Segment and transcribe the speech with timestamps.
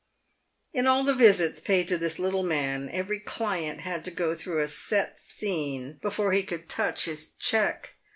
[0.73, 4.63] In all the visits paid to this little man, every client had to go through
[4.63, 7.93] a set scene before he could touch his cheque.